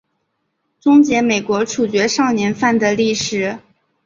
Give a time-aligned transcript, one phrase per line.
[0.79, 3.59] 终结美国处决少年犯的历史。